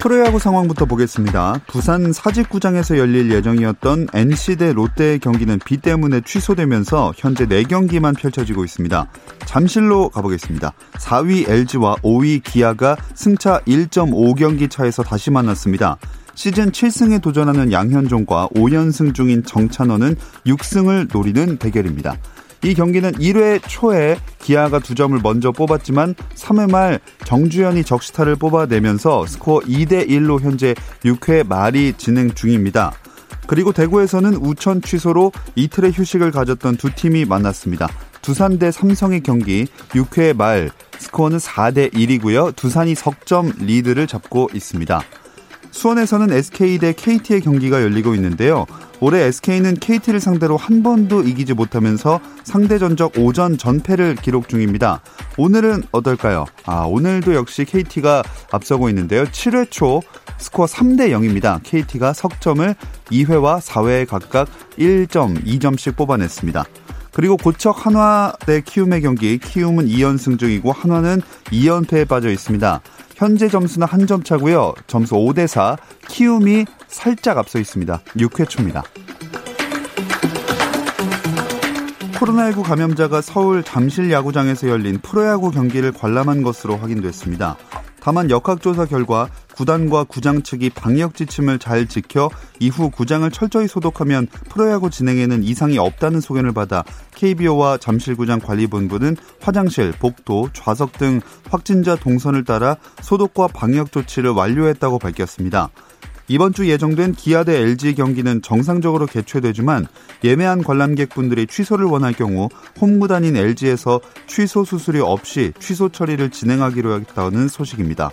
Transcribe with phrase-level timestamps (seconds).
[0.00, 1.60] 프로야구 상황부터 보겠습니다.
[1.66, 9.06] 부산 사직구장에서 열릴 예정이었던 NC 대 롯데의 경기는 비 때문에 취소되면서 현재 4경기만 펼쳐지고 있습니다.
[9.44, 10.72] 잠실로 가보겠습니다.
[10.94, 15.98] 4위 LG와 5위 기아가 승차 1.5경기 차에서 다시 만났습니다.
[16.34, 22.16] 시즌 7승에 도전하는 양현종과 5연승 중인 정찬원은 6승을 노리는 대결입니다.
[22.62, 29.60] 이 경기는 1회 초에 기아가 두 점을 먼저 뽑았지만 3회 말 정주현이 적시타를 뽑아내면서 스코어
[29.60, 32.92] 2대 1로 현재 6회 말이 진행 중입니다.
[33.46, 37.88] 그리고 대구에서는 우천 취소로 이틀의 휴식을 가졌던 두 팀이 만났습니다.
[38.22, 42.54] 두산 대 삼성의 경기 6회 말 스코어는 4대 1이고요.
[42.54, 45.00] 두산이 석점 리드를 잡고 있습니다.
[45.70, 48.66] 수원에서는 SK 대 KT의 경기가 열리고 있는데요.
[49.00, 55.00] 올해 SK는 KT를 상대로 한 번도 이기지 못하면서 상대 전적 5전 전패를 기록 중입니다.
[55.38, 56.44] 오늘은 어떨까요?
[56.66, 59.24] 아, 오늘도 역시 KT가 앞서고 있는데요.
[59.24, 60.02] 7회 초
[60.36, 61.60] 스코어 3대 0입니다.
[61.62, 62.74] KT가 석점을
[63.10, 66.64] 2회와 4회에 각각 1점, 2점씩 뽑아냈습니다.
[67.12, 72.80] 그리고 고척 한화 대 키움의 경기 키움은 2연승 중이고 한화는 2연패에 빠져 있습니다.
[73.16, 74.74] 현재 점수는 한 점 차고요.
[74.86, 75.76] 점수 5대 4.
[76.08, 78.00] 키움이 살짝 앞서 있습니다.
[78.16, 78.82] 6회 초입니다.
[82.20, 87.56] 코로나19 감염자가 서울 잠실 야구장에서 열린 프로야구 경기를 관람한 것으로 확인됐습니다.
[88.02, 94.90] 다만 역학조사 결과 구단과 구장 측이 방역 지침을 잘 지켜 이후 구장을 철저히 소독하면 프로야구
[94.90, 96.82] 진행에는 이상이 없다는 소견을 받아
[97.14, 101.20] KBO와 잠실구장 관리본부는 화장실, 복도, 좌석 등
[101.50, 105.70] 확진자 동선을 따라 소독과 방역 조치를 완료했다고 밝혔습니다.
[106.30, 109.88] 이번 주 예정된 기아 대 LG 경기는 정상적으로 개최되지만
[110.22, 112.48] 예매한 관람객분들이 취소를 원할 경우
[112.80, 118.12] 홈구단인 LG에서 취소 수수료 없이 취소 처리를 진행하기로 했다는 소식입니다.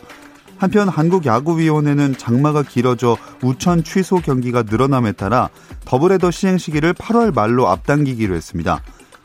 [0.57, 5.49] 한편 한국야구위원회는 장마가 길어져 우천 취소 경기가 늘어남에 따라
[5.85, 8.81] 더블헤더 시행 시기를 8월 말로 앞당기기로 했습니다.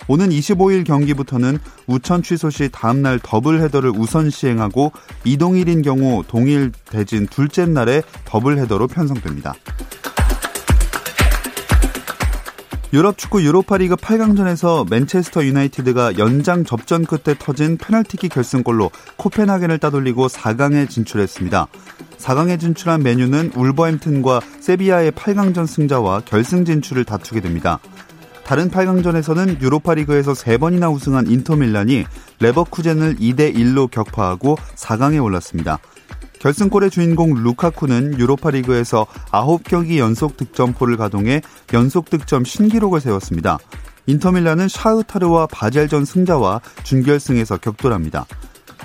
[0.09, 4.93] 오는 25일 경기부터는 우천 취소 시 다음날 더블 헤더를 우선 시행하고
[5.25, 9.55] 이동일인 경우 동일 대진 둘째 날에 더블 헤더로 편성됩니다.
[12.95, 20.91] 유럽 축구 유로파리그 8강전에서 맨체스터 유나이티드가 연장 접전 끝에 터진 페널티킥 결승골로 코펜하겐을 따돌리고 4강에
[20.91, 21.69] 진출했습니다.
[22.19, 27.79] 4강에 진출한 메뉴는 울버햄튼과 세비야의 8강전 승자와 결승 진출을 다투게 됩니다.
[28.45, 32.05] 다른 8강전에서는 유로파리그에서 3번이나 우승한 인터밀란이
[32.41, 35.79] 레버쿠젠을 2대 1로 격파하고 4강에 올랐습니다.
[36.41, 41.41] 결승골의 주인공 루카쿠는 유로파리그에서 9경기 연속 득점포를 가동해
[41.73, 43.59] 연속 득점 신기록을 세웠습니다.
[44.07, 48.27] 인터밀란은 샤흐타르와 바젤전 승자와 준결승에서 격돌합니다.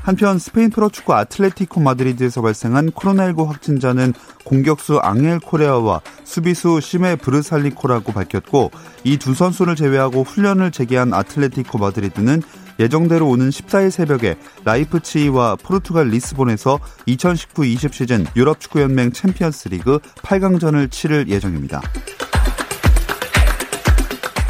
[0.07, 4.13] 한편 스페인 프로축구 아틀레티코 마드리드에서 발생한 코로나19 확진자는
[4.45, 8.72] 공격수 앙헬 코레아와 수비수 시메 브르살리코라고 밝혔고
[9.03, 12.41] 이 두 선수를 제외하고 훈련을 재개한 아틀레티코 마드리드는
[12.79, 21.81] 예정대로 오는 14일 새벽에 라이프치히와 포르투갈 리스본에서 2019-20 시즌 유럽축구연맹 챔피언스리그 8강전을 치를 예정입니다.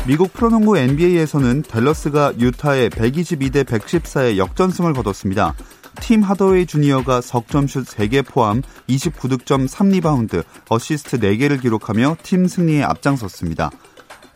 [0.08, 5.54] 미국 프로농구 NBA에서는 댈러스가 유타에 122대 114의 역전승을 거뒀습니다.
[6.00, 13.70] 팀 하더웨이 주니어가 석점슛 3개 포함 29득점 3리바운드, 어시스트 4개를 기록하며 팀 승리에 앞장섰습니다.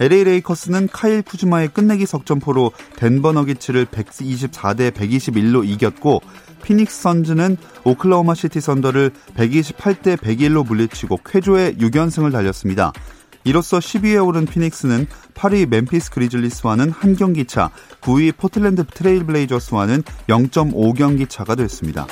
[0.01, 6.21] LA 레이커스는 카일 쿠즈마의 끝내기 석점포로 덴버 너기츠를 124대 121로 이겼고
[6.63, 7.55] 피닉스 선즈는
[7.85, 12.91] 오클라호마 시티 선더를 128대 101로 물리치고 쾌조의 6연승을 달렸습니다.
[13.43, 17.71] 이로써 10위에 오른 피닉스는 8위 멤피스 그리즐리스와는 한 경기 차,
[18.01, 22.07] 9위 포틀랜드 트레일 블레이저스와는 0.5경기 차가 됐습니다.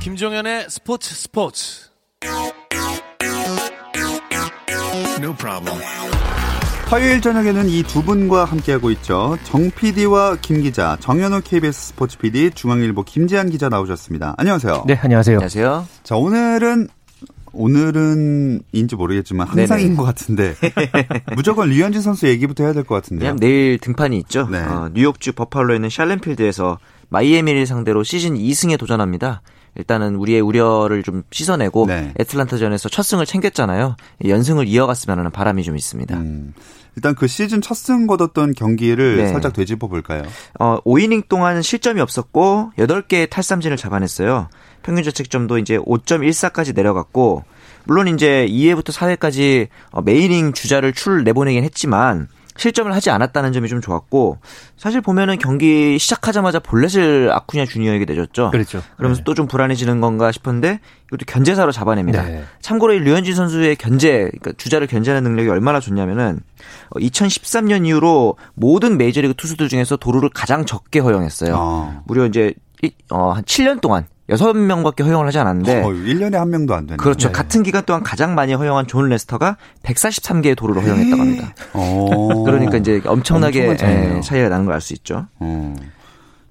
[0.00, 1.88] 김종현의 스포츠 스포츠.
[5.20, 5.78] No problem.
[6.86, 9.36] 화요일 저녁에는 이 두 분과 함께하고 있죠.
[9.44, 14.34] 정 PD와 김 기자, 정현호 KBS 스포츠 PD, 중앙일보 김재한 기자 나오셨습니다.
[14.38, 14.84] 안녕하세요.
[14.86, 15.36] 네, 안녕하세요.
[15.36, 15.86] 안녕하세요.
[16.02, 16.88] 자, 오늘은
[17.52, 19.96] 오늘은인지 모르겠지만 항상인 네네.
[19.96, 20.54] 것 같은데
[21.34, 23.36] 무조건 류현진 선수 얘기부터 해야 될 것 같은데요.
[23.36, 24.46] 내일 등판이 있죠.
[24.50, 24.58] 네.
[24.60, 29.42] 어, 뉴욕주 버팔로에 있는 샬렌필드에서 마이애미를 상대로 시즌 2승에 도전합니다.
[29.76, 32.12] 일단은 우리의 우려를 좀 씻어내고 네.
[32.18, 33.96] 애틀란타전에서 첫 승을 챙겼잖아요.
[34.26, 36.16] 연승을 이어갔으면 하는 바람이 좀 있습니다.
[36.16, 36.52] 음.
[36.96, 39.28] 일단 그 시즌 첫 승 거뒀던 경기를 네.
[39.28, 40.22] 살짝 되짚어 볼까요?
[40.58, 44.48] 어, 5이닝 동안 실점이 없었고 8개의 탈삼진을 잡아냈어요.
[44.82, 47.44] 평균 자책점도 이제 5.14까지 내려갔고
[47.84, 52.26] 물론 이제 2회부터 4회까지 어, 메이닝 주자를 출 내보내긴 했지만
[52.58, 54.38] 실점을 하지 않았다는 점이 좀 좋았고
[54.76, 58.50] 사실 보면은 경기 시작하자마자 볼넷을 아쿠냐 주니어에게 내줬죠.
[58.50, 58.82] 그렇죠.
[58.96, 59.24] 그러면서 네.
[59.24, 62.24] 또좀 불안해지는 건가 싶었는데 이것도 견제사로 잡아냅니다.
[62.24, 62.44] 네.
[62.60, 66.40] 참고로 이 류현진 선수의 견제, 그러니까 주자를 견제하는 능력이 얼마나 좋냐면은
[66.90, 71.54] 2013년 어, 이후로 모든 메이저리그 투수들 중에서 도루를 가장 적게 허용했어요.
[71.56, 72.02] 아.
[72.06, 72.52] 무려 이제
[73.10, 77.28] 어, 한 7년 동안 6명밖에 허용을 하지 않았는데 어, 1년에 한 명도 안 되는 그렇죠.
[77.28, 77.32] 네.
[77.32, 81.54] 같은 기간 동안 가장 많이 허용한 존 레스터가 143개의 도루를 허용했다고 합니다.
[81.72, 82.42] 어.
[82.44, 85.26] 그러니까 이제 엄청나게 예, 차이가 나는 걸 알 수 있죠.
[85.40, 85.74] 어.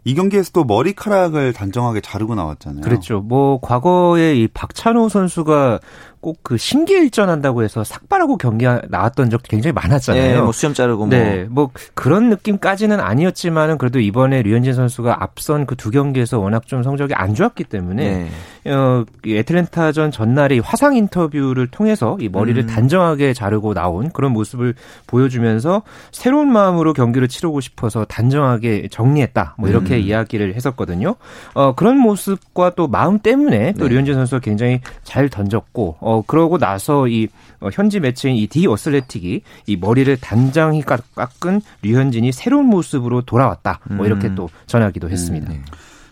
[0.04, 2.82] 이 경기에서 또 머리카락을 단정하게 자르고 나왔잖아요.
[2.82, 3.20] 그렇죠.
[3.20, 5.80] 뭐 과거에 이 박찬호 선수가
[6.22, 10.36] 꼭 그 신기 일전한다고 해서 삭발하고 경기 나왔던 적도 굉장히 많았잖아요.
[10.36, 11.10] 네, 뭐 수염 자르고 뭐.
[11.10, 16.84] 네, 뭐 그런 느낌까지는 아니었지만은 그래도 이번에 류현진 선수가 앞선 그 두 경기에서 워낙 좀
[16.84, 18.30] 성적이 안 좋았기 때문에
[18.64, 18.72] 네.
[18.72, 22.68] 어, 애틀랜타전 전날에 화상 인터뷰를 통해서 이 머리를 음.
[22.68, 24.74] 단정하게 자르고 나온 그런 모습을
[25.06, 29.56] 보여주면서 새로운 마음으로 경기를 치르고 싶어서 단정하게 정리했다.
[29.58, 30.02] 뭐 이렇게 음.
[30.02, 31.16] 이야기를 했었거든요.
[31.54, 33.94] 어, 그런 모습과 또 마음 때문에 또 네.
[33.94, 37.28] 류현진 선수가 굉장히 잘 던졌고 어, 그러고 나서 이
[37.60, 43.82] 어, 현지 매체인 이 디 어슬레틱이 이 머리를 단장히 깎은 류현진이 새로운 모습으로 돌아왔다.
[43.92, 44.36] 뭐 이렇게 음.
[44.36, 45.52] 또 전하기도 했습니다.
[45.52, 45.64] 음.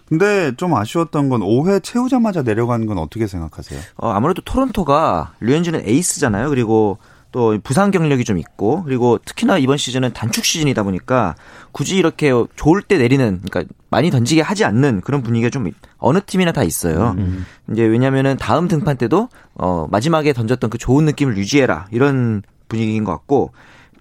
[0.10, 3.80] 근데 좀 아쉬웠던 건 5회 채우자마자 내려가는 건 어떻게 생각하세요?
[3.98, 6.50] 어, 아무래도 토론토가 류현진은 에이스잖아요.
[6.50, 6.98] 그리고
[7.32, 11.36] 또 부상 경력이 좀 있고 그리고 특히나 이번 시즌은 단축 시즌이다 보니까
[11.72, 15.70] 굳이 이렇게 좋을 때 내리는 그러니까 많이 던지게 하지 않는 그런 분위기가 좀
[16.06, 17.16] 어느 팀이나 다 있어요.
[17.18, 17.46] 음.
[17.72, 23.12] 이제 왜냐면은 다음 등판 때도 어 마지막에 던졌던 그 좋은 느낌을 유지해라 이런 분위기인 것
[23.12, 23.52] 같고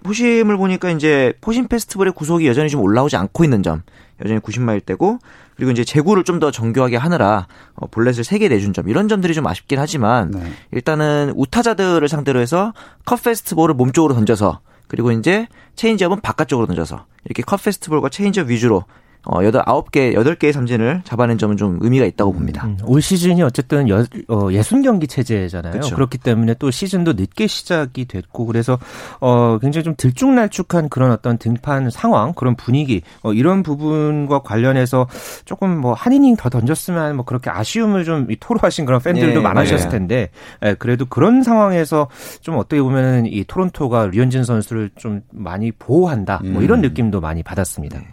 [0.03, 3.83] 포심을 보니까 이제 포심 패스트볼의 구속이 여전히 좀 올라오지 않고 있는 점
[4.23, 5.19] 여전히 90마일대고
[5.57, 9.47] 그리고 이제 제구를 좀 더 정교하게 하느라 어, 볼넷을 3개 내준 점 이런 점들이 좀
[9.47, 10.53] 아쉽긴 하지만 네.
[10.73, 12.75] 일단은 우타자들을 상대로 해서
[13.07, 15.47] 컷 패스트볼을 몸쪽으로 던져서 그리고 이제
[15.77, 18.85] 체인지업은 바깥쪽으로 던져서 이렇게 컷 패스트볼과 체인지업 위주로
[19.27, 22.67] 어, 여덟, 아홉 개, 여덟 개의 삼진을 잡아낸 점은 좀 의미가 있다고 음, 봅니다.
[22.67, 25.73] 음, 올 시즌이 어쨌든 여, 어, 예순 경기 체제잖아요.
[25.73, 25.95] 그렇죠.
[25.95, 28.79] 그렇기 때문에 또 시즌도 늦게 시작이 됐고 그래서
[29.21, 35.09] 어, 굉장히 좀 들쭉날쭉한 그런 어떤 등판 상황, 그런 분위기 어, 이런 부분과 관련해서
[35.45, 39.89] 조금 뭐 한 이닝 더 던졌으면 뭐 그렇게 아쉬움을 좀 토로하신 그런 팬들도 예, 많으셨을
[39.89, 40.29] 텐데
[40.63, 42.09] 예, 그래도 그런 상황에서
[42.43, 46.83] 좀 어떻게 보면은 이 토론토가 류현진 선수를 좀 많이 보호한다, 뭐 이런 음.
[46.83, 47.99] 느낌도 많이 받았습니다.
[47.99, 48.07] 네.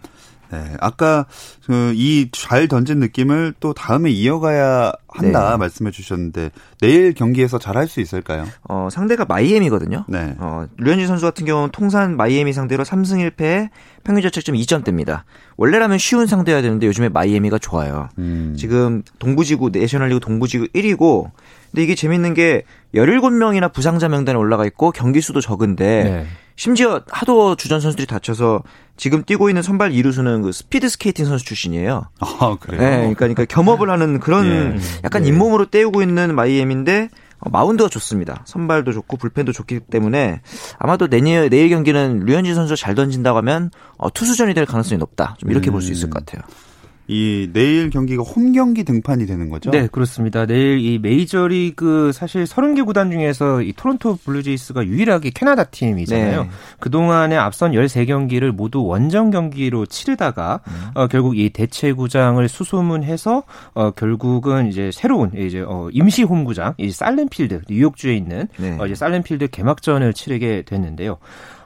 [0.52, 1.26] 네, 아까
[1.66, 5.56] 그 이 잘 던진 느낌을 또 다음에 이어가야 한다 네.
[5.56, 8.46] 말씀해 주셨는데 내일 경기에서 잘 할 수 있을까요?
[8.68, 10.04] 어, 상대가 마이애미거든요.
[10.08, 10.34] 네.
[10.38, 13.70] 어, 류현진 선수 같은 경우는 통산 마이애미 상대로 3승 1패
[14.04, 15.22] 평균 자책점 2점대입니다.
[15.56, 18.08] 원래라면 쉬운 상대여야 되는데 요즘에 마이애미가 좋아요.
[18.18, 18.54] 음.
[18.58, 21.30] 지금 동부지구 내셔널리그 동부지구 1위고
[21.72, 22.64] 근데 이게 재밌는 게
[22.94, 26.26] 17명이나 부상자 명단에 올라가 있고 경기 수도 적은데 네.
[26.54, 28.62] 심지어 하도 주전 선수들이 다쳐서
[28.98, 32.04] 지금 뛰고 있는 선발 이루수는 그 스피드 스케이팅 선수 출신이에요.
[32.20, 32.80] 아, 그래요?
[32.80, 34.80] 네, 그러니까, 그러니까 겸업을 하는 그런 예.
[35.02, 35.30] 약간 예.
[35.30, 38.42] 잇몸으로 때우고 있는 마이애미인데 어, 마운드가 좋습니다.
[38.44, 40.42] 선발도 좋고 불펜도 좋기 때문에
[40.78, 45.36] 아마도 내일, 내일 경기는 류현진 선수가 잘 던진다고 하면 어, 투수전이 될 가능성이 높다.
[45.38, 45.72] 좀 이렇게 음.
[45.72, 46.42] 볼수 있을 것 같아요.
[47.08, 49.70] 이 내일 경기가 홈 경기 등판이 되는 거죠?
[49.70, 50.46] 네, 그렇습니다.
[50.46, 56.44] 내일 이 메이저리그 사실 30개 구단 중에서 이 토론토 블루제이스가 유일하게 캐나다 팀이잖아요.
[56.44, 56.50] 네.
[56.78, 60.90] 그동안에 앞선 13경기를 모두 원정 경기로 치르다가 음.
[60.94, 63.42] 어, 결국 이 대체 구장을 수소문해서
[63.74, 68.76] 어, 결국은 이제 새로운 이제 어, 임시 홈 구장 이 살렌필드 뉴욕주에 있는 네.
[68.78, 71.18] 어, 이제 살렌필드 개막전을 치르게 됐는데요.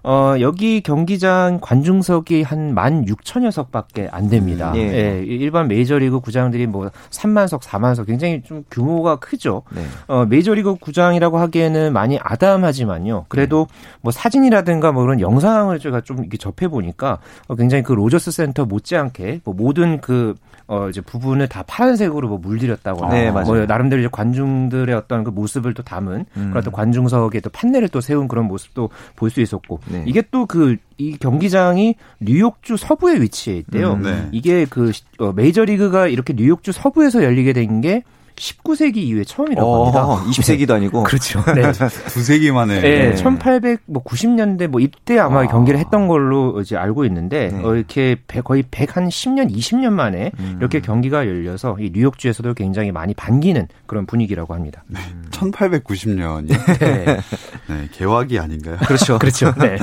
[0.08, 4.70] 어, 여기 경기장 관중석이 한 16,000여 석밖에 안 됩니다.
[4.70, 4.80] 음, 예.
[4.80, 5.24] 예.
[5.24, 9.62] 일반 메이저리그 구장들이 뭐 3만 석, 4만 석 굉장히 좀 규모가 크죠.
[9.74, 9.82] 네.
[10.06, 13.26] 어, 메이저리그 구장이라고 하기에는 많이 아담하지만요.
[13.28, 13.98] 그래도 네.
[14.02, 18.64] 뭐 사진이라든가 뭐 그런 영상을 제가 좀 이렇게 접해 보니까 어, 굉장히 그 로저스 센터
[18.64, 20.34] 못지않게 뭐 모든 그
[20.68, 25.74] 어, 이제 부분을 다 파란색으로 뭐 물들였다거나 네, 뭐 나름대로 이제 관중들의 어떤 그 모습을
[25.74, 26.48] 또 담은 음.
[26.50, 30.04] 그런 또 관중석에 또 판넬을 또 세운 그런 모습도 볼 수 있었고 네.
[30.06, 33.92] 이게 또 그 이 경기장이 뉴욕주 서부에 위치해 있대요.
[33.94, 34.28] 음, 네.
[34.32, 38.02] 이게 그 어, 메이저리그가 이렇게 뉴욕주 서부에서 열리게 된 게
[38.36, 40.30] 19세기 이후에 처음이라고 어, 합니다.
[40.30, 41.02] 20세기도 아니고.
[41.02, 41.42] 그렇죠.
[41.54, 41.72] 네.
[42.08, 42.80] 두 세기 만에.
[42.80, 43.10] 네.
[43.10, 43.22] 네.
[43.22, 45.46] 1890년대 뭐 이때 아마 와.
[45.46, 47.62] 경기를 했던 걸로 이제 알고 있는데 네.
[47.64, 50.56] 어, 이렇게 거의 100한 10년, 20년 만에 음.
[50.58, 54.84] 이렇게 경기가 열려서 이 뉴욕주에서도 굉장히 많이 반기는 그런 분위기라고 합니다.
[54.86, 55.00] 네.
[55.30, 56.48] 1890년이.
[56.78, 57.04] 네.
[57.68, 57.88] 네.
[57.92, 58.76] 개화기 아닌가요?
[58.86, 59.18] 그렇죠.
[59.20, 59.52] 그렇죠.
[59.58, 59.76] 네.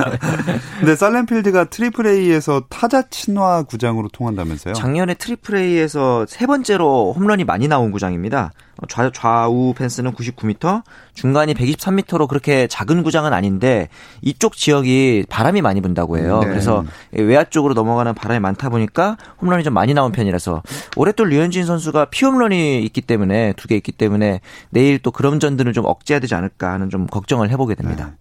[0.78, 4.74] 근데 살렌필드가 트리플 A에서 타자 친화 구장으로 통한다면서요?
[4.74, 8.43] 작년에 트리플 A에서 세 번째로 홈런이 많이 나온 구장입니다.
[8.88, 10.82] 좌, 좌우 펜스는 99m,
[11.14, 13.88] 중간이 123m로 그렇게 작은 구장은 아닌데
[14.22, 16.40] 이쪽 지역이 바람이 많이 분다고 해요.
[16.42, 16.48] 네.
[16.48, 20.62] 그래서 외야 쪽으로 넘어가는 바람이 많다 보니까 홈런이 좀 많이 나온 편이라서
[20.96, 25.72] 올해 또 류현진 선수가 피홈런이 있기 때문에 두 개 있기 때문에 내일 또 그런 점들을
[25.72, 28.06] 좀 억제해야 되지 않을까 하는 좀 걱정을 해보게 됩니다.
[28.06, 28.12] 네.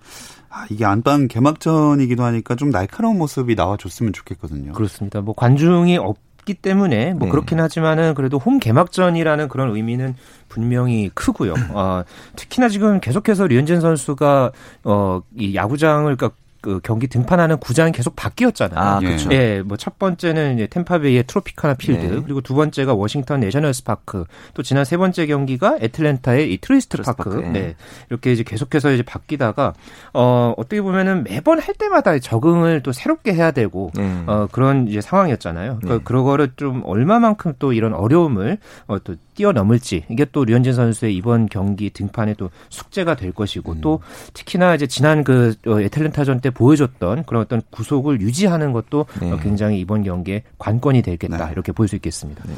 [0.50, 4.74] 아, 이게 안방 개막전이기도 하니까 좀 날카로운 모습이 나와줬으면 좋겠거든요.
[4.74, 5.20] 그렇습니다.
[5.22, 7.32] 뭐 관중이 없 없기 때문에 뭐 네.
[7.32, 10.16] 그렇긴 하지만은 그래도 홈 개막전이라는 그런 의미는
[10.48, 11.54] 분명히 크고요.
[11.72, 12.04] 어,
[12.36, 14.52] 특히나 지금 계속해서 류현진 선수가
[14.84, 18.80] 어, 이 야구장을 그러니까 그 경기 등판하는 구장이 계속 바뀌었잖아요.
[18.80, 19.30] 아, 그렇죠.
[19.34, 22.22] 예, 뭐 첫 번째는 이제 탬파베이의 트로피카나 필드, 네.
[22.24, 27.30] 그리고 두 번째가 워싱턴 내셔널스 파크, 또 지난 세 번째 경기가 애틀랜타의 이 트루이스트 파크.
[27.30, 27.36] 파크.
[27.52, 27.76] 네.
[28.10, 29.74] 이렇게 이제 계속해서 이제 바뀌다가
[30.14, 34.24] 어 어떻게 보면은 매번 할 때마다 적응을 또 새롭게 해야 되고 네.
[34.26, 35.80] 어 그런 이제 상황이었잖아요.
[35.82, 36.02] 그러니까 네.
[36.06, 41.90] 그런 거를 좀 얼마만큼 또 이런 어려움을 어또 뛰어넘을지 이게 또 류현진 선수의 이번 경기
[41.90, 43.82] 등판에 또 숙제가 될 것이고 음.
[43.82, 44.02] 또
[44.34, 49.38] 특히나 이제 지난 그 어, 애틀랜타전 때 보여줬던 그런 어떤 구속을 유지하는 것도 네.
[49.42, 51.52] 굉장히 이번 경기에 관건이 되겠다 네.
[51.52, 52.44] 이렇게 볼 수 있겠습니다.
[52.48, 52.54] 네.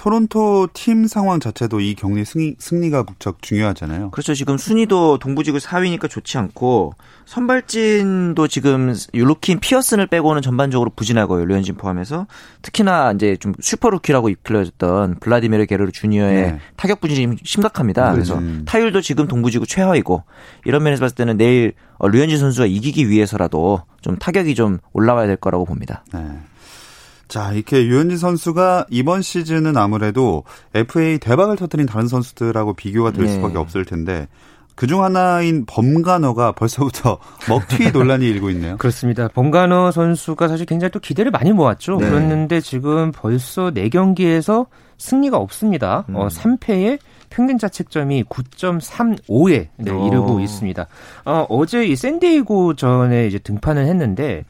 [0.00, 4.12] 토론토 팀 상황 자체도 이 경기 승리, 승리 가 무척 중요하잖아요.
[4.12, 4.32] 그렇죠.
[4.32, 6.94] 지금 순위도 동부지구 4위니까 좋지 않고
[7.26, 11.44] 선발진도 지금 율루킨 피어슨을 빼고는 전반적으로 부진하고요.
[11.44, 12.26] 류현진 포함해서
[12.62, 16.58] 특히나 이제 좀 슈퍼루키라고 이끌려졌던 블라디미르 게르르 주니어의 네.
[16.76, 18.10] 타격 부진이 심각합니다.
[18.12, 18.62] 그래서 음.
[18.64, 20.22] 타율도 지금 동부지구 최하위고
[20.64, 25.66] 이런 면에서 봤을 때는 내일 류현진 선수가 이기기 위해서라도 좀 타격이 좀 올라와야 될 거라고
[25.66, 26.06] 봅니다.
[26.14, 26.20] 네.
[27.30, 30.42] 자, 이렇게 유현진 선수가 이번 시즌은 아무래도
[30.74, 33.30] FA 대박을 터뜨린 다른 선수들하고 비교가 될 네.
[33.30, 34.26] 수밖에 없을 텐데
[34.74, 37.18] 그중 하나인 범가너가 벌써부터
[37.48, 38.76] 먹튀 논란이 일고 있네요.
[38.78, 39.28] 그렇습니다.
[39.28, 41.98] 범가너 선수가 사실 굉장히 또 기대를 많이 모았죠.
[41.98, 42.10] 네.
[42.10, 44.66] 그랬는데 지금 벌써 4경기에서
[44.98, 46.06] 승리가 없습니다.
[46.08, 46.16] 음.
[46.16, 46.98] 어, 3패에
[47.30, 50.86] 평균 자책점이 9.35에 네, 이르고 있습니다.
[51.26, 54.44] 어, 어제 이 샌디에이고 전에 이제 등판을 했는데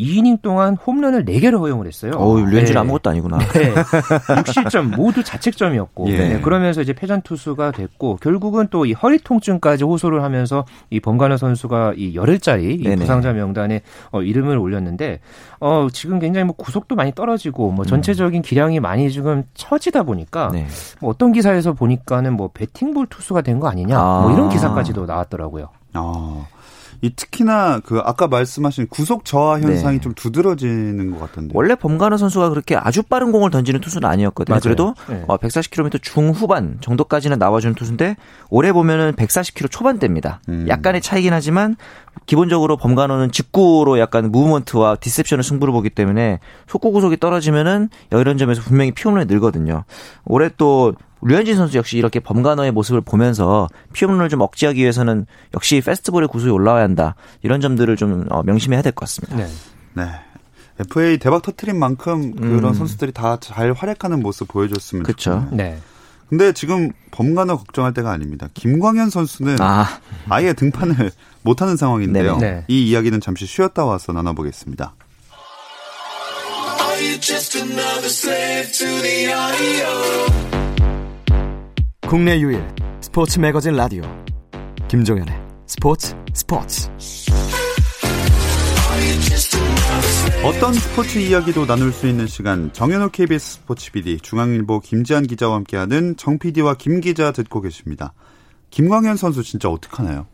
[0.00, 2.12] 2이닝 동안 홈런을 4개를 허용을 했어요.
[2.16, 2.78] 어, 류현진 네.
[2.80, 3.38] 아무것도 아니구나.
[3.38, 3.74] 네.
[3.74, 6.16] 6실점 모두 자책점이었고 예.
[6.18, 6.40] 네.
[6.40, 11.92] 그러면서 이제 패전 투수가 됐고 결국은 또 이 허리 통증까지 호소를 하면서 이 범가너 선수가
[11.96, 15.20] 이 열흘짜리 이 부상자 명단에 어, 이름을 올렸는데
[15.60, 17.86] 어, 지금 굉장히 뭐 구속도 많이 떨어지고 뭐 음.
[17.86, 20.66] 전체적인 기량이 많이 지금 처지다 보니까 네.
[21.00, 24.20] 뭐 어떤 기사에서 보니까는 뭐 배팅볼 투수가 된 거 아니냐 아.
[24.22, 25.68] 뭐 이런 기사까지도 나왔더라고요.
[25.92, 26.46] 아.
[27.02, 30.00] 이 특히나 그 아까 말씀하신 구속 저하 현상이 네.
[30.00, 31.52] 좀 두드러지는 것 같던데.
[31.54, 34.54] 원래 범가너 선수가 그렇게 아주 빠른 공을 던지는 투수는 아니었거든요.
[34.54, 34.60] 맞아요.
[34.62, 35.24] 그래도 네.
[35.26, 38.16] 140km 어, 중후반 정도까지는 나와주는 투수인데
[38.50, 40.40] 올해 보면은 140km 초반대입니다.
[40.48, 40.66] 음.
[40.68, 41.76] 약간의 차이긴 하지만
[42.26, 46.38] 기본적으로 범가너는 직구로 약간 무브먼트와 디셉션을 승부를 보기 때문에
[46.68, 49.84] 속구 구속이 떨어지면은 이런 점에서 분명히 피홈런이 늘거든요.
[50.26, 56.28] 올해 또 류현진 선수 역시 이렇게 범가너의 모습을 보면서 피홈런을 좀 억제하기 위해서는 역시 페스티벌의
[56.28, 57.14] 구속이 올라와야 한다.
[57.42, 59.36] 이런 점들을 좀 어, 명심해야 될 것 같습니다.
[59.36, 59.46] 네.
[59.94, 60.10] 네.
[60.80, 62.74] FA 대박 터트린 만큼 그런 음.
[62.74, 65.72] 선수들이 다 잘 활약하는 모습 보여줬으면 좋겠네요.
[65.72, 65.78] 네.
[66.30, 68.48] 근데 지금 범가너 걱정할 때가 아닙니다.
[68.54, 69.88] 김광현 선수는 아.
[70.42, 71.10] 예 등판을
[71.42, 72.36] 못하는 상황인데요.
[72.38, 72.50] 네.
[72.50, 72.64] 네.
[72.68, 74.94] 이 이야기는 잠시 쉬었다 와서 나눠보겠습니다.
[82.10, 82.60] 국내 유일
[83.00, 84.02] 스포츠 매거진 라디오
[84.88, 85.32] 김종현의
[85.64, 86.90] 스포츠 스포츠
[90.44, 96.16] 어떤 스포츠 이야기도 나눌 수 있는 시간 정현호 KBS 스포츠 PD 중앙일보 김지한 기자와 함께하는
[96.16, 98.12] 정 PD와 김 기자 듣고 계십니다.
[98.70, 100.26] 김광현 선수 진짜 어떡하나요?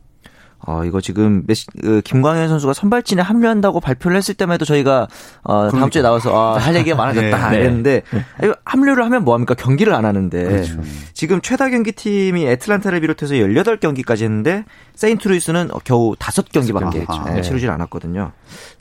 [0.60, 5.06] 어, 이거 지금 메시, 그 김광현 선수가 선발진에 합류한다고 발표를 했을 때만 해도 저희가
[5.44, 7.56] 어, 다음 주에 나와서 아, 할 얘기가 많아졌다 네.
[7.58, 8.52] 이랬는데 네.
[8.64, 9.54] 합류를 하면 뭐합니까?
[9.54, 10.80] 경기를 안 하는데 그렇죠.
[11.12, 17.42] 지금 최다 경기 팀이 애틀란타를 비롯해서 18경기까지 했는데 세인트루이스는 겨우 5경기밖에 네.
[17.42, 18.32] 치르질 않았거든요.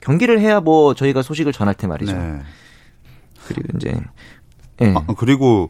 [0.02, 2.14] 경기를 해야 뭐 저희가 소식을 전할 테 말이죠.
[2.14, 2.40] 네.
[3.48, 4.00] 그리고 이제
[4.78, 4.94] 네.
[4.96, 5.70] 아, 그리고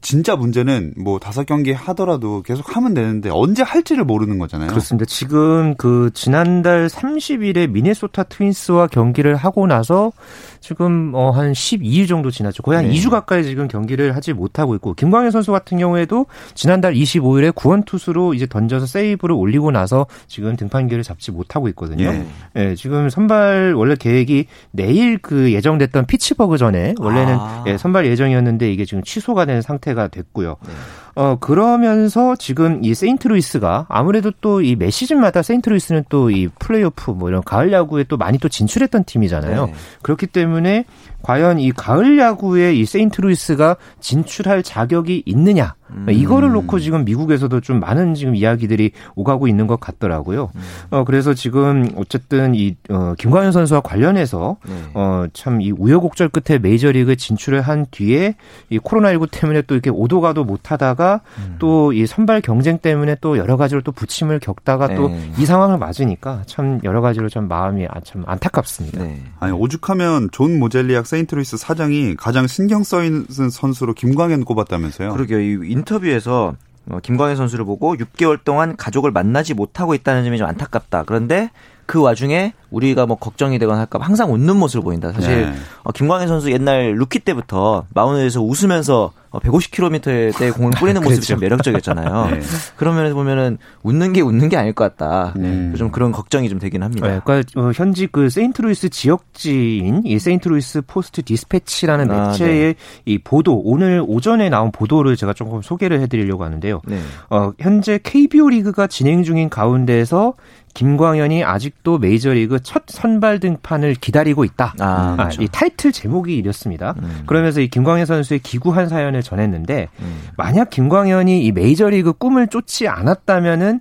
[0.00, 4.68] 진짜 문제는 뭐 다섯 경기 하더라도 계속 하면 되는데 언제 할지를 모르는 거잖아요.
[4.68, 5.04] 그렇습니다.
[5.06, 10.12] 지금 그 지난달 30일에 미네소타 트윈스와 경기를 하고 나서
[10.60, 12.62] 지금 어한 12일 정도 지났죠.
[12.62, 12.94] 거의 한 네.
[12.94, 18.34] 2주 가까이 지금 경기를 하지 못하고 있고 김광현 선수 같은 경우에도 지난달 25일에 구원 투수로
[18.34, 22.12] 이제 던져서 세이브를 올리고 나서 지금 등판기를 잡지 못하고 있거든요.
[22.12, 22.26] 네.
[22.52, 27.64] 네 지금 선발 원래 계획이 내일 그 예정됐던 피츠버그 전에 원래는 아.
[27.66, 30.56] 예, 선발 예정이었는데 이게 지금 취소가 된 상태가 상태가 됐고요.
[30.66, 30.72] 네.
[31.14, 37.28] 어 그러면서 지금 이 세인트루이스가 아무래도 또 이 매 시즌마다 세인트루이스는 또 이 플레이오프 뭐
[37.28, 39.66] 이런 가을 야구에 또 많이 또 진출했던 팀이잖아요.
[39.66, 39.74] 네.
[40.02, 40.84] 그렇기 때문에
[41.26, 46.06] 과연 이 가을 야구에 이 세인트루이스가 진출할 자격이 있느냐 음.
[46.08, 50.50] 이거를 놓고 지금 미국에서도 좀 많은 지금 이야기들이 오가고 있는 것 같더라고요.
[50.54, 50.60] 음.
[50.90, 54.74] 어 그래서 지금 어쨌든 이 어, 김광현 선수와 관련해서 네.
[54.94, 58.36] 어참 이 우여곡절 끝에 메이저리그 진출을 한 뒤에
[58.70, 61.56] 이 코로나19 때문에 또 이렇게 오도가도 못하다가 음.
[61.58, 64.94] 또이 선발 경쟁 때문에 또 여러 가지로 또 부침을 겪다가 네.
[64.96, 69.02] 또이 상황을 맞으니까 참 여러 가지로 좀 마음이 아, 참 안타깝습니다.
[69.02, 69.22] 네.
[69.38, 75.12] 아니 오죽하면 존 모젤리악 세인트루이스 사장이 가장 신경 쓰이는 선수로 김광현 꼽았다면서요?
[75.12, 75.40] 그러게요.
[75.40, 76.54] 이 인터뷰에서
[76.88, 81.04] 어, 김광현 선수를 보고 6개월 동안 가족을 만나지 못하고 있다는 점이 좀 안타깝다.
[81.04, 81.50] 그런데
[81.86, 85.12] 그 와중에 우리가 뭐 걱정이 되거나 할까 봐 항상 웃는 모습을 보인다.
[85.12, 85.54] 사실 네.
[85.84, 91.26] 어, 김광현 선수 옛날 루키 때부터 마운드에서 웃으면서 150km대 공을 뿌리는 모습이.
[91.26, 92.30] 좀 매력적이었잖아요.
[92.30, 92.40] 네.
[92.76, 95.34] 그런 면에서 보면은 웃는 게 웃는 게 아닐 것 같다.
[95.36, 95.72] 네.
[95.76, 97.06] 좀 그런 걱정이 좀 되긴 합니다.
[97.06, 102.74] 네, 그러니까 어, 현지 그 세인트루이스 지역지인 이 세인트루이스 포스트 디스패치라는 아, 매체의 네.
[103.04, 106.80] 이 보도 오늘 오전에 나온 보도를 제가 조금 소개를 해드리려고 하는데요.
[106.86, 106.98] 네.
[107.30, 110.34] 어, 현재 KBO 리그가 진행 중인 가운데서
[110.76, 114.74] 김광현이 아직도 메이저리그 첫 선발 등판을 기다리고 있다.
[114.78, 115.40] 아, 그렇죠.
[115.40, 116.94] 아, 이 타이틀 제목이 이랬습니다.
[116.98, 117.22] 음.
[117.24, 120.22] 그러면서 이 김광현 선수의 기구한 사연을 전했는데 음.
[120.36, 123.80] 만약 김광현이 이 메이저리그 꿈을 쫓지 않았다면은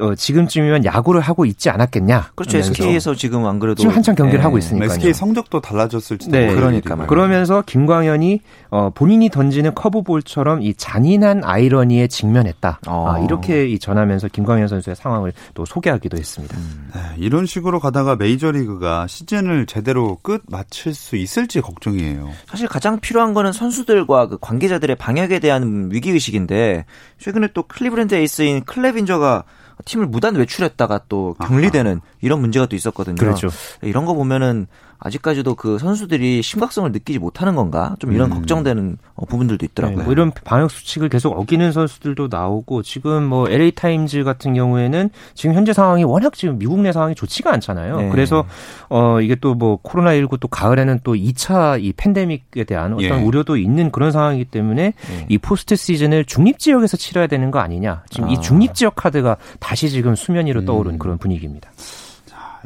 [0.00, 2.32] 어, 지금쯤이면 야구를 하고 있지 않았겠냐.
[2.34, 2.58] 그렇죠.
[2.58, 4.42] SK에서 지금 안 그래도 지금 한참 경기를 네.
[4.42, 4.86] 하고 있으니까.
[4.86, 6.52] SK 성적도 달라졌을지도 네.
[6.52, 12.80] 그러니까 그러면서 김광현이 어, 본인이 던지는 커브볼처럼 이 잔인한 아이러니에 직면했다.
[12.88, 13.06] 어.
[13.08, 16.56] 아, 이렇게 이 전하면서 김광현 선수의 상황을 또 소개하기도 했습니다.
[16.56, 16.90] 음.
[16.92, 22.30] 네, 이런 식으로 가다가 메이저리그가 시즌을 제대로 끝 마칠 수 있을지 걱정이에요.
[22.48, 26.84] 사실 가장 필요한 거는 선수들과 그 관계자들의 방역에 대한 위기 의식인데
[27.18, 29.44] 최근에 또 클리브랜드 에이스인 클레빈저가
[29.84, 32.14] 팀을 무단 외출했다가 또 격리되는 아하.
[32.20, 33.16] 이런 문제가 또 있었거든요.
[33.16, 33.48] 그렇죠.
[33.82, 34.66] 이런 거 보면은
[34.98, 37.96] 아직까지도 그 선수들이 심각성을 느끼지 못하는 건가?
[37.98, 38.36] 좀 이런 음.
[38.36, 39.98] 걱정되는 어, 부분들도 있더라고요.
[39.98, 45.10] 네, 뭐 이런 방역 수칙을 계속 어기는 선수들도 나오고 지금 뭐 LA 타임즈 같은 경우에는
[45.34, 47.96] 지금 현재 상황이 워낙 지금 미국 내 상황이 좋지가 않잖아요.
[47.96, 48.08] 네.
[48.10, 48.44] 그래서
[48.88, 53.10] 어 이게 또 뭐 코로나 19 또 가을에는 또 2차 이 팬데믹에 대한 어떤 예.
[53.10, 55.26] 우려도 있는 그런 상황이기 때문에 예.
[55.28, 58.02] 이 포스트 시즌을 중립 지역에서 치러야 되는 거 아니냐.
[58.10, 58.32] 지금 아.
[58.32, 60.98] 이 중립 지역 카드가 다시 지금 수면 위로 떠오른 음.
[60.98, 61.70] 그런 분위기입니다.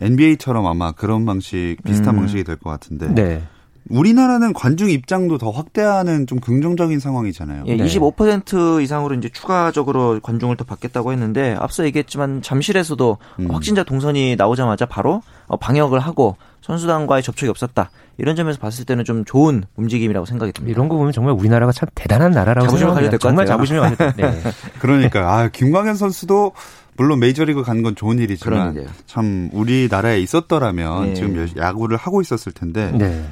[0.00, 2.20] NBA처럼 아마 그런 방식 비슷한 음.
[2.20, 3.08] 방식이 될 것 같은데.
[3.14, 3.42] 네.
[3.90, 7.64] 우리나라는 관중 입장도 더 확대하는 좀 긍정적인 상황이잖아요.
[7.68, 13.50] 예, 25% 이상으로 이제 추가적으로 관중을 더 받겠다고 했는데 앞서 얘기했지만 잠실에서도 음.
[13.50, 17.90] 확진자 동선이 나오자마자 바로 어, 방역을 하고 선수단과의 접촉이 없었다.
[18.18, 20.70] 이런 점에서 봤을 때는 좀 좋은 움직임이라고 생각이 듭니다.
[20.76, 23.30] 이런 거 보면 정말 우리나라가 참 대단한 나라라고 자부심을 가져야 될것 같아요.
[23.30, 24.22] 정말 자부심을 가져야 돼.
[24.44, 24.50] 네.
[24.80, 26.52] 그러니까 아 김광현 선수도
[26.98, 28.92] 물론 메이저리그 가는 건 좋은 일이지만 그러게요.
[29.06, 31.14] 참 우리나라에 있었더라면 네.
[31.14, 33.24] 지금 야구를 하고 있었을 텐데 네.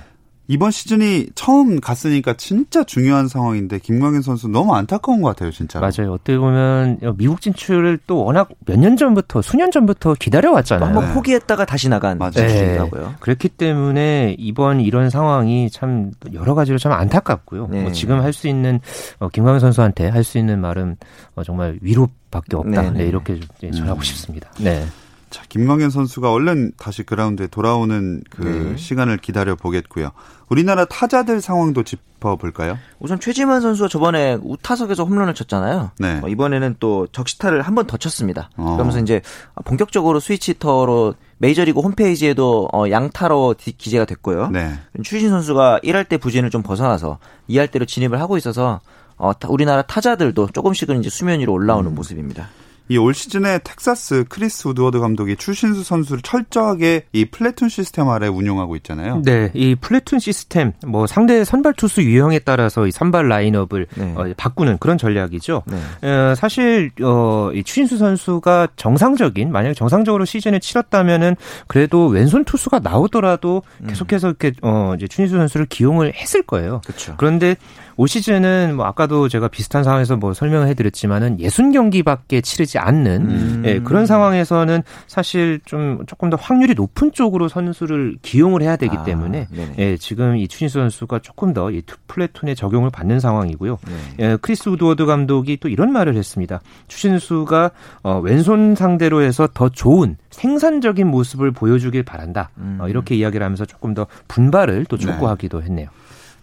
[0.48, 5.80] 이번 시즌이 처음 갔으니까 진짜 중요한 상황인데 김광현 선수 너무 안타까운 것 같아요, 진짜.
[5.80, 6.12] 맞아요.
[6.12, 10.87] 어떻게 보면 미국 진출을 또 워낙 몇 년 전부터 수년 전부터 기다려 왔잖아요.
[10.87, 11.14] 한번 네.
[11.14, 12.32] 포기했다가 다시 나간 맞아요.
[12.37, 12.78] 네.
[13.20, 17.68] 그렇기 때문에 이번 이런 상황이 참 여러 가지로 참 안타깝고요.
[17.70, 17.82] 네.
[17.82, 18.80] 뭐 지금 할 수 있는
[19.18, 20.96] 어, 김광현 선수한테 할 수 있는 말은
[21.35, 22.82] 어, 정말 위로밖에 없다.
[22.82, 22.98] 네, 네.
[22.98, 23.40] 네 이렇게
[23.74, 24.02] 전하고 음.
[24.02, 24.50] 싶습니다.
[24.61, 24.85] 네.
[25.30, 28.76] 자, 김광현 선수가 얼른 다시 그라운드에 돌아오는 그 네.
[28.76, 30.10] 시간을 기다려 보겠고요.
[30.48, 32.78] 우리나라 타자들 상황도 짚어볼까요?
[33.00, 35.90] 우선 최지만 선수가 저번에 우타석에서 홈런을 쳤잖아요.
[35.98, 36.20] 네.
[36.22, 38.50] 어, 이번에는 또 적시타를 한 번 더 쳤습니다.
[38.56, 38.72] 어.
[38.74, 39.20] 그러면서 이제
[39.64, 44.48] 본격적으로 스위치 히터로 메이저리그 홈페이지에도 어, 양타로 기재가 됐고요.
[44.50, 44.74] 네.
[45.02, 47.18] 추신수 선수가 1할대 부진을 좀 벗어나서
[47.50, 48.80] 2할대로 진입을 하고 있어서
[49.18, 51.94] 어, 우리나라 타자들도 조금씩은 이제 수면 위로 올라오는 음.
[51.96, 52.48] 모습입니다.
[52.88, 58.75] 이 올 시즌에 텍사스 크리스 우드워드 감독이 추신수 선수를 철저하게 이 플래툰 시스템 아래 운용하고
[58.77, 59.22] 있잖아요.
[59.25, 64.14] 네, 이 플래툰 시스템 뭐 상대 선발 투수 유형에 따라서 이 선발 라인업을 네.
[64.16, 65.62] 어, 바꾸는 그런 전략이죠.
[65.66, 66.09] 네.
[66.09, 71.37] 어, 사실 어, 이 추신수 선수가 정상적인 만약에 정상적으로 시즌을 치렀다면은
[71.68, 73.87] 그래도 왼손 투수가 나오더라도 음.
[73.87, 76.81] 계속해서 이렇게 어, 이제 추신수 선수를 기용을 했을 거예요.
[76.85, 77.14] 그렇죠.
[77.18, 77.57] 그런데
[77.96, 83.62] 올 시즌은 뭐 아까도 제가 비슷한 상황에서 뭐 설명을 해드렸지만은 예순 경기밖에 치르지 않는 음.
[83.66, 89.04] 예, 그런 상황에서는 사실 좀 조금 더 확률이 높은 쪽으로 선수를 기용을 해야 되기 아,
[89.04, 93.78] 때문에 예, 지금 이 추신수 선수가 조금 더 이 또 플래툰에 적용을 받는 상황이고요.
[93.86, 93.94] 네.
[94.20, 96.60] 예, 크리스 우드워드 감독이 또 이런 말을 했습니다.
[96.88, 97.70] 추신수가
[98.02, 102.50] 어, 왼손 상대로 해서 더 좋은 생산적인 모습을 보여주길 바란다.
[102.58, 102.78] 음.
[102.80, 105.06] 어, 이렇게 이야기를 하면서 조금 더 분발을 또 네.
[105.06, 105.88] 촉구하기도 했네요.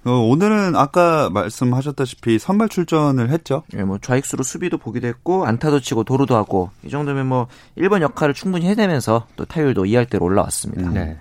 [0.06, 3.64] 어, 오늘은 아까 말씀하셨다시피 선발 출전을 했죠.
[3.76, 8.34] 예, 뭐 좌익수로 수비도 보기도 했고 안타도 치고 도루도 하고 이 정도면 뭐 1번 역할을
[8.34, 10.90] 충분히 해내면서 또 타율도 2할 대로 올라왔습니다.
[10.90, 10.94] 음.
[10.94, 11.18] 네.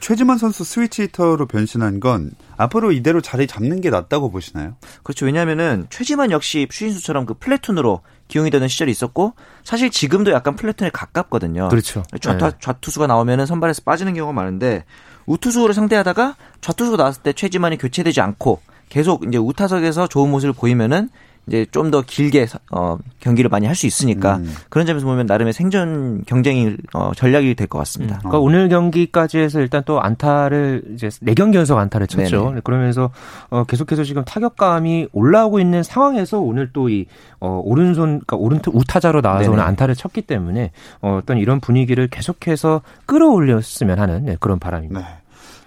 [0.00, 4.76] 최지만 선수 스위치 히터로 변신한 건 앞으로 이대로 자리 잡는 게 낫다고 보시나요?
[5.02, 5.26] 그렇죠.
[5.26, 11.68] 왜냐하면은 최지만 역시 추신수처럼 그 플래툰으로 기용이 되는 시절이 있었고 사실 지금도 약간 플래툰에 가깝거든요.
[11.68, 12.04] 그렇죠.
[12.20, 12.52] 좌투, 네.
[12.60, 14.84] 좌투수가 나오면은 선발에서 빠지는 경우가 많은데
[15.30, 21.08] 우투수를 상대하다가 좌투수가 나왔을 때 최지만이 교체되지 않고 계속 이제 우타석에서 좋은 모습을 보이면은
[21.46, 24.54] 이제 좀 더 길게 어, 경기를 많이 할 수 있으니까 음.
[24.68, 28.16] 그런 점에서 보면 나름의 생존 경쟁이 어, 전략이 될 것 같습니다.
[28.16, 28.18] 음.
[28.18, 28.40] 그러니까 어.
[28.42, 32.50] 오늘 경기까지 해서 일단 또 안타를 이제 4경기 연속 안타를 쳤죠.
[32.50, 32.60] 네네.
[32.62, 33.10] 그러면서
[33.48, 37.06] 어, 계속해서 지금 타격감이 올라오고 있는 상황에서 오늘 또이
[37.40, 39.52] 어, 오른손 그러니까 오른쪽 우타자로 나와서 네네.
[39.54, 45.00] 오늘 안타를 쳤기 때문에 어, 어떤 이런 분위기를 계속해서 끌어올렸으면 하는 네, 그런 바람입니다.
[45.00, 45.06] 네.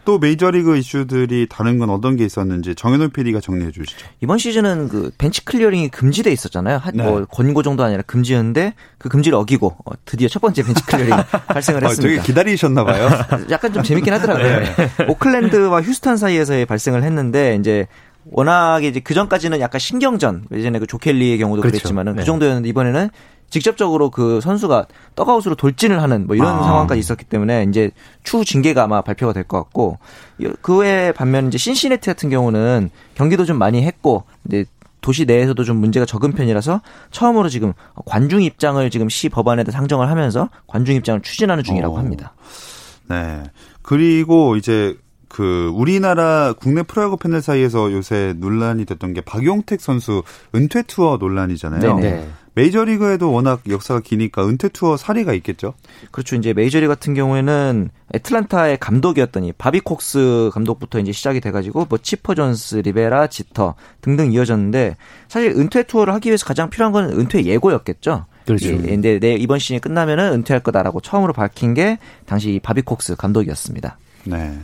[0.05, 4.05] 또 메이저리그 이슈들이 다른 건 어떤 게 있었는지 정현우 PD가 정리해 주시죠.
[4.21, 6.81] 이번 시즌은 그 벤치 클리어링이 금지돼 있었잖아요.
[6.93, 7.03] 네.
[7.03, 11.15] 뭐 권고 정도 아니라 금지였는데 그 금지를 어기고 어, 드디어 첫 번째 벤치 클리어링
[11.47, 12.07] 발생을 했습니다.
[12.15, 13.09] 되게 기다리셨나 봐요.
[13.49, 14.59] 약간 좀 재밌긴 하더라고요.
[14.59, 15.05] 네.
[15.07, 17.87] 오클랜드와 휴스턴 사이에서 발생을 했는데 이제
[18.31, 21.77] 워낙에 이제 그 전까지는 약간 신경전 예전에 그 조켈리의 경우도 그렇죠.
[21.79, 22.21] 그랬지만은 그 네.
[22.21, 23.09] 그 정도였는데 이번에는
[23.49, 26.63] 직접적으로 그 선수가 떡아웃으로 돌진을 하는 뭐 이런 아.
[26.63, 27.91] 상황까지 있었기 때문에 이제
[28.23, 29.99] 추후 징계가 아마 발표가 될 것 같고
[30.61, 34.65] 그 외에 반면 이제 신시네티 같은 경우는 경기도 좀 많이 했고 이제
[35.01, 36.81] 도시 내에서도 좀 문제가 적은 편이라서
[37.11, 37.73] 처음으로 지금
[38.05, 41.97] 관중 입장을 지금 시 법안에다 상정을 하면서 관중 입장을 추진하는 중이라고 오.
[41.99, 42.33] 합니다.
[43.09, 43.43] 네.
[43.81, 44.95] 그리고 이제
[45.33, 50.21] 그 우리나라 국내 프로야구 팬들 사이에서 요새 논란이 됐던 게 박용택 선수
[50.53, 51.95] 은퇴 투어 논란이잖아요.
[51.95, 52.27] 네네.
[52.53, 55.73] 메이저리그에도 워낙 역사가 기니까 은퇴 투어 사례가 있겠죠.
[56.11, 56.35] 그렇죠.
[56.35, 62.35] 이제 메이저리그 같은 경우에는 애틀란타의 감독이었던 이 바비 콕스 감독부터 이제 시작이 돼가지고 뭐 치퍼
[62.35, 64.97] 존스, 리베라, 지터 등등 이어졌는데
[65.29, 68.27] 사실 은퇴 투어를 하기 위해서 가장 필요한 건 은퇴 예고였겠죠.
[68.45, 68.67] 그렇죠.
[68.67, 73.97] 예, 근데 내 이번 시즌이 끝나면은 은퇴할 거다라고 처음으로 밝힌 게 당시 바비 콕스 감독이었습니다.
[74.25, 74.59] 네.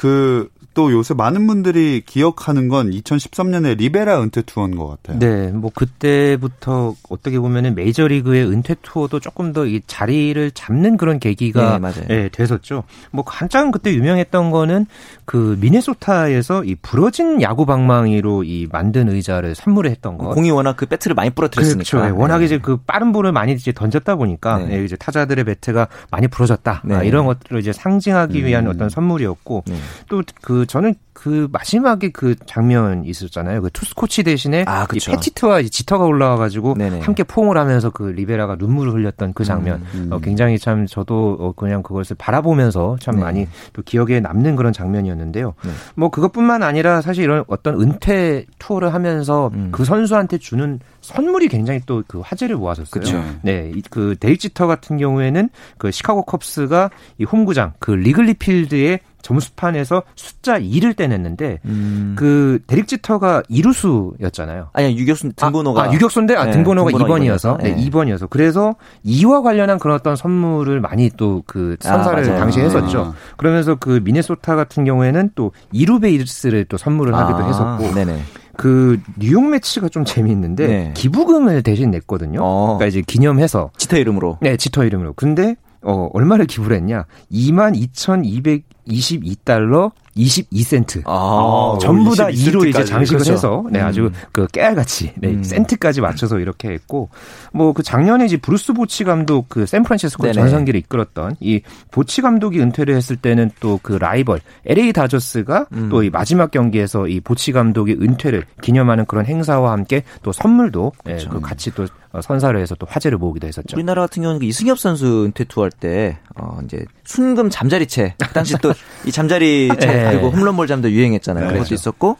[0.00, 5.18] 그 또 요새 많은 분들이 기억하는 건 2013년에 리베라 은퇴 투어인 것 같아요.
[5.18, 11.78] 네, 뭐 그때부터 어떻게 보면은 메이저리그의 은퇴 투어도 조금 더 이 자리를 잡는 그런 계기가
[11.78, 12.84] 네, 네, 됐었죠.
[13.10, 14.86] 뭐 한창 그때 유명했던 거는
[15.24, 20.30] 그 미네소타에서 이 부러진 야구 방망이로 이 만든 의자를 선물을 했던 거.
[20.30, 21.84] 공이 워낙 그 배트를 많이 부러뜨렸으니까.
[21.88, 22.04] 그렇죠.
[22.04, 22.10] 네.
[22.10, 24.78] 워낙 이제 그 빠른 볼을 많이 이제 던졌다 보니까 네.
[24.78, 26.82] 네 이제 타자들의 배트가 많이 부러졌다.
[26.84, 26.94] 네.
[26.94, 28.70] 아, 이런 것들을 이제 상징하기 위한 음.
[28.70, 29.76] 어떤 선물이었고 네.
[30.08, 33.62] 또그 저는 그 마지막에 그 장면 있었잖아요.
[33.62, 37.00] 그 투수코치 대신에 아, 이 패티트와 지터가 올라와가지고 네네.
[37.00, 39.82] 함께 포옹을 하면서 그 리베라가 눈물을 흘렸던 그 장면.
[39.94, 40.12] 음, 음.
[40.12, 43.22] 어, 굉장히 참 저도 어, 그냥 그것을 바라보면서 참 네.
[43.22, 45.54] 많이 또 기억에 남는 그런 장면이었는데요.
[45.64, 45.70] 네.
[45.94, 49.68] 뭐 그것뿐만 아니라 사실 이런 어떤 은퇴 투어를 하면서 음.
[49.72, 52.90] 그 선수한테 주는 선물이 굉장히 또 그 화제를 모았었어요.
[52.90, 53.22] 그쵸.
[53.42, 60.02] 네, 그 데릭 지터 같은 경우에는 그 시카고 컵스가 이 홈구장 그 리글리 필드에 점수판에서
[60.14, 62.14] 숫자 2를 떼냈는데 음.
[62.16, 64.68] 그 데릭 지터가 2루수였잖아요.
[64.72, 67.72] 아니 유격수 등번호가 아, 아 유격수인데 아, 네, 등번호가 등번호 2번이어서 네.
[67.74, 73.00] 네, 2번이어서 그래서 2와 관련한 그런 어떤 선물을 많이 또 그 선사를 아, 당시에 했었죠.
[73.00, 73.14] 아.
[73.36, 78.20] 그러면서 그 미네소타 같은 경우에는 또 2루 베이스를 또 선물을 하기도 아, 했었고 네네.
[78.56, 80.92] 그 뉴욕 메츠가 좀 재미있는데 네.
[80.94, 82.40] 기부금을 대신 냈거든요.
[82.42, 82.76] 어.
[82.78, 84.38] 그러니까 이제 기념해서 지터 이름으로.
[84.40, 85.14] 네, 지터 이름으로.
[85.14, 87.06] 근데 어 얼마를 기부를 했냐?
[87.30, 91.02] 22,222달러 22센트.
[91.06, 93.32] 아, 전부 다 2로 이제 장식을 그렇죠.
[93.32, 94.12] 해서 네, 아주 음.
[94.32, 95.42] 그 깨알같이 네, 음.
[95.42, 97.08] 센트까지 맞춰서 이렇게 했고
[97.52, 102.94] 뭐 그 작년에 이제 브루스 보치 감독 그 샌프란시스코 전성기를 이끌었던 이 보치 감독이 은퇴를
[102.96, 105.88] 했을 때는 또 그 라이벌 LA 다저스가 음.
[105.88, 111.28] 또이 마지막 경기에서 이 보치 감독의 은퇴를 기념하는 그런 행사와 함께 또 선물도 네, 그렇죠.
[111.28, 111.86] 네, 그 같이 또
[112.20, 113.76] 선사를 해서 또 화제를 모으기도 했었죠.
[113.76, 118.56] 우리나라 같은 경우는 그 이승엽 선수 은퇴 투어할 때 어, 이제 순금 잠자리채 그 당시
[118.60, 118.72] 또
[119.04, 120.10] 이 잠자리채 네.
[120.10, 121.44] 그리고 홈런볼 잠도 유행했잖아요.
[121.44, 121.74] 네, 그것도 그렇죠.
[121.74, 122.16] 있었고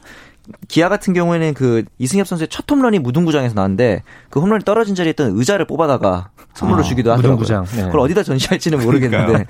[0.69, 5.37] 기아 같은 경우에는 그 이승엽 선수의 첫 홈런이 무등구장에서 나왔는데 그 홈런이 떨어진 자리에 있던
[5.37, 7.37] 의자를 뽑아다가 선물로 아, 주기도 하더라고요.
[7.37, 7.65] 무등구장.
[7.77, 7.85] 네.
[7.85, 9.47] 그걸 어디다 전시할지는 모르겠는데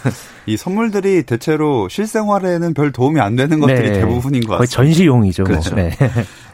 [0.46, 4.00] 이 선물들이 대체로 실생활에는 별 도움이 안 되는 것들이 네.
[4.00, 4.58] 대부분인 것 같아요.
[4.58, 5.44] 거의 전시용이죠.
[5.44, 5.74] 그렇죠.
[5.74, 5.90] 네.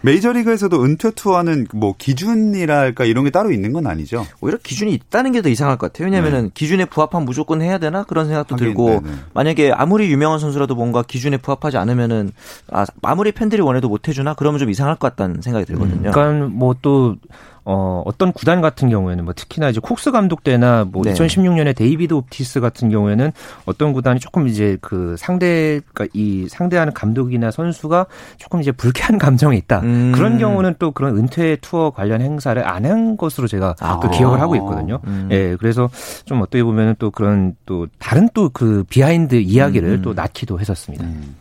[0.03, 4.27] 메이저리그에서도 은퇴 투어는 뭐 기준이랄까 이런 게 따로 있는 건 아니죠.
[4.41, 6.07] 오히려 기준이 있다는 게 더 이상할 것 같아요.
[6.07, 6.51] 왜냐면은 네.
[6.53, 9.15] 기준에 부합하면 무조건 해야 되나 그런 생각도 하긴, 들고 네네.
[9.33, 12.33] 만약에 아무리 유명한 선수라도 뭔가 기준에 부합하지 않으면은
[12.71, 16.11] 아, 아무리 팬들이 원해도 못 해주나 그러면 좀 이상할 것 같다는 생각이 들거든요.
[16.11, 17.17] 음, 그러니까 뭐 또
[17.65, 21.13] 어, 어떤 구단 같은 경우에는 뭐 특히나 이제 콕스 감독 때나 뭐 네.
[21.13, 23.33] 2016년에 데이비드 오티스 같은 경우에는
[23.65, 29.57] 어떤 구단이 조금 이제 그 상대 그러니까 이 상대하는 감독이나 선수가 조금 이제 불쾌한 감정이
[29.57, 29.81] 있다.
[29.81, 30.13] 음.
[30.15, 34.01] 그런 경우는 또 그런 은퇴 투어 관련 행사를 안 한 것으로 제가 아.
[34.03, 35.01] 또 기억을 하고 있거든요.
[35.07, 35.29] 음.
[35.31, 35.55] 예.
[35.61, 35.89] 그래서
[36.25, 40.03] 좀 어떻게 보면은 또 그런 또 다른 또 그 비하인드 이야기를 음.
[40.03, 41.05] 또 낳기도 했었습니다.
[41.05, 41.37] 음.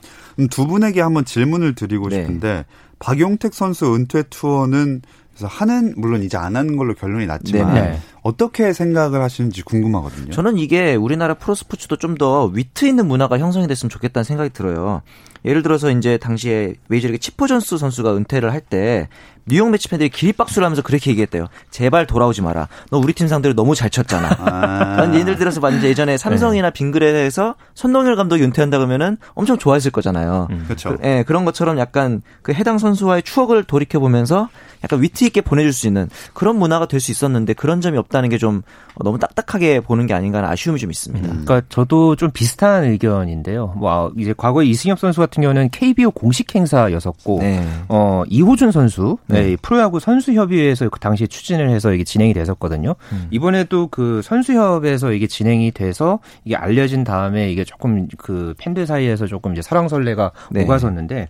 [0.52, 2.22] 두 분에게 한번 질문을 드리고 네.
[2.22, 2.66] 싶은데
[3.00, 5.02] 박용택 선수 은퇴 투어는
[5.40, 10.32] 그래서 하는 물론 이제 안 하는 걸로 결론이 났지만 네 어떻게 생각을 하시는지 궁금하거든요.
[10.32, 15.02] 저는 이게 우리나라 프로스포츠도 좀 더 위트 있는 문화가 형성이 됐으면 좋겠다는 생각이 들어요.
[15.46, 19.08] 예를 들어서 이제 당시에 메이저리그 치포 존스 선수가 은퇴를 할 때
[19.46, 21.48] 뉴욕 매치 팬들이 기립박수를 하면서 그렇게 얘기했대요.
[21.72, 22.68] 제발 돌아오지 마라.
[22.92, 24.30] 너 우리 팀 상대로 너무 잘 쳤잖아.
[24.40, 25.12] 아.
[25.16, 26.74] 예를 들어서 만약 예전에 삼성이나 네.
[26.74, 30.48] 빙그레에서 손동열 감독이 은퇴한다 그러면은 엄청 좋아했을 거잖아요.
[30.52, 30.64] 음.
[30.66, 30.98] 그렇죠.
[30.98, 34.50] 그, 예, 그런 것처럼 약간 그 해당 선수와의 추억을 돌이켜 보면서
[34.84, 38.30] 약간 위트 있게 보내줄 수 있는 그런 문화가 될 수 있었는데 그런 점이 없 다는
[38.30, 38.62] 게 좀
[39.04, 41.28] 너무 딱딱하게 보는 게 아닌가 하는 아쉬움이 좀 있습니다.
[41.28, 41.46] 음.
[41.46, 43.74] 그러니까 저도 좀 비슷한 의견인데요.
[43.78, 47.66] 뭐 이제 과거에 이승엽 선수 같은 경우는 KBO 공식 행사였었고 네.
[47.88, 49.42] 어 이호준 선수 네.
[49.42, 52.96] 네, 프로야구 선수협의회에서 그 당시에 추진을 해서 이게 진행이 됐었거든요.
[53.12, 53.28] 음.
[53.32, 59.54] 이번에도 그 선수협에서 이게 진행이 돼서 이게 알려진 다음에 이게 조금 그 팬들 사이에서 조금
[59.54, 60.64] 이제 설왕설래가 네.
[60.64, 61.28] 오가섰는데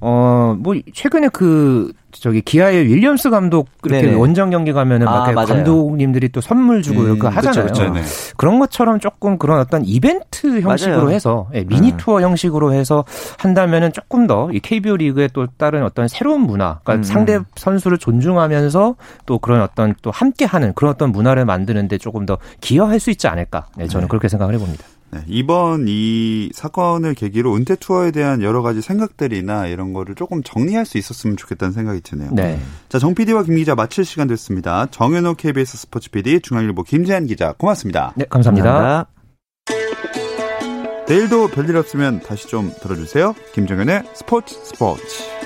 [0.00, 4.16] 어, 뭐, 최근에 그, 저기, 기아의 윌리엄스 감독, 이렇게 네네.
[4.16, 7.66] 원정 경기 가면은 아, 막 감독님들이 또 선물 주고 음, 이렇게 하잖아요.
[7.66, 8.02] 그쵸, 그쵸, 네.
[8.36, 11.10] 그런 것처럼 조금 그런 어떤 이벤트 형식으로 맞아요.
[11.10, 11.96] 해서, 예, 미니 음.
[11.98, 13.04] 투어 형식으로 해서
[13.38, 17.02] 한다면은 조금 더 이 KBO 리그에 또 다른 어떤 새로운 문화, 그러니까 음.
[17.04, 22.38] 상대 선수를 존중하면서 또 그런 어떤 또 함께 하는 그런 어떤 문화를 만드는데 조금 더
[22.60, 23.66] 기여할 수 있지 않을까.
[23.76, 24.08] 네, 저는 네.
[24.08, 24.84] 그렇게 생각을 해봅니다.
[25.12, 30.86] 네, 이번 이 사건을 계기로 은퇴 투어에 대한 여러 가지 생각들이나 이런 거를 조금 정리할
[30.86, 32.30] 수 있었으면 좋겠다는 생각이 드네요.
[32.32, 32.60] 네.
[32.88, 34.86] 자, 정 PD와 김 기자 마칠 시간 됐습니다.
[34.90, 38.12] 정현호 KBS 스포츠 PD, 중앙일보 김재한 기자, 고맙습니다.
[38.16, 38.72] 네, 감사합니다.
[38.72, 39.10] 감사합니다.
[41.08, 43.34] 내일도 별일 없으면 다시 좀 들어주세요.
[43.52, 45.39] 김정현의 스포츠 스포츠.